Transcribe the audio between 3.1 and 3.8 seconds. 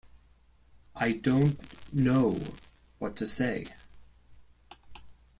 to say.